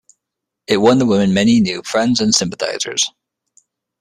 [0.65, 3.11] It won the women many new friends and sympathisers.